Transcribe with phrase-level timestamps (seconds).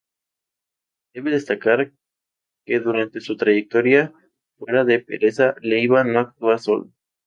[1.13, 1.93] Cabe destacar
[2.65, 4.11] que durante su trayectoria
[4.57, 6.91] fuera de Pereza, Leiva no actúa solo.